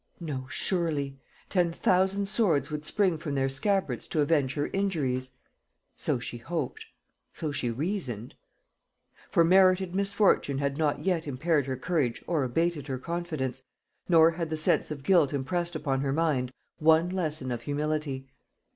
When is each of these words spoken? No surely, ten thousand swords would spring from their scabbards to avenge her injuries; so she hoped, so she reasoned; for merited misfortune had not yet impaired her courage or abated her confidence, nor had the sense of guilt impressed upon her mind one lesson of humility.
No 0.19 0.47
surely, 0.49 1.19
ten 1.47 1.71
thousand 1.71 2.25
swords 2.27 2.71
would 2.71 2.83
spring 2.83 3.19
from 3.19 3.35
their 3.35 3.47
scabbards 3.47 4.07
to 4.07 4.21
avenge 4.21 4.55
her 4.55 4.65
injuries; 4.73 5.29
so 5.95 6.17
she 6.17 6.39
hoped, 6.39 6.87
so 7.33 7.51
she 7.51 7.69
reasoned; 7.69 8.33
for 9.29 9.43
merited 9.45 9.93
misfortune 9.93 10.57
had 10.57 10.75
not 10.75 11.05
yet 11.05 11.27
impaired 11.27 11.67
her 11.67 11.77
courage 11.77 12.23
or 12.25 12.43
abated 12.43 12.87
her 12.87 12.97
confidence, 12.97 13.61
nor 14.09 14.31
had 14.31 14.49
the 14.49 14.57
sense 14.57 14.89
of 14.89 15.03
guilt 15.03 15.33
impressed 15.33 15.75
upon 15.75 16.01
her 16.01 16.11
mind 16.13 16.51
one 16.79 17.07
lesson 17.07 17.51
of 17.51 17.61
humility. 17.61 18.27